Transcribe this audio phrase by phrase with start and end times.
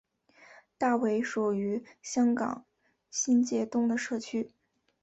[0.79, 2.65] 大围属于香港
[3.11, 4.51] 新界东的社区。